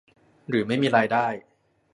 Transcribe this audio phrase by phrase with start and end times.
[0.49, 1.27] หรือไม่มีรายได้